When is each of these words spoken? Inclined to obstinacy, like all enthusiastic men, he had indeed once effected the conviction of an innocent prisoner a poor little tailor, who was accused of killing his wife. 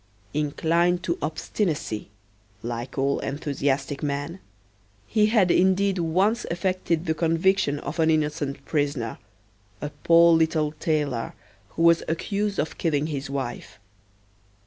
Inclined 0.33 1.03
to 1.03 1.19
obstinacy, 1.21 2.09
like 2.63 2.97
all 2.97 3.19
enthusiastic 3.19 4.01
men, 4.01 4.39
he 5.05 5.27
had 5.27 5.51
indeed 5.51 5.99
once 5.99 6.43
effected 6.49 7.05
the 7.05 7.13
conviction 7.13 7.77
of 7.81 7.99
an 7.99 8.09
innocent 8.09 8.65
prisoner 8.65 9.19
a 9.79 9.91
poor 9.91 10.33
little 10.35 10.71
tailor, 10.79 11.33
who 11.75 11.83
was 11.83 12.01
accused 12.07 12.57
of 12.57 12.79
killing 12.79 13.05
his 13.05 13.29
wife. 13.29 13.77